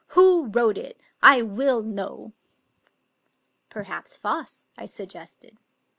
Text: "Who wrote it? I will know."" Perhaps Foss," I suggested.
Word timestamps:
"Who 0.17 0.47
wrote 0.47 0.79
it? 0.79 0.99
I 1.21 1.43
will 1.43 1.83
know."" 1.83 2.33
Perhaps 3.69 4.17
Foss," 4.17 4.65
I 4.75 4.87
suggested. 4.87 5.59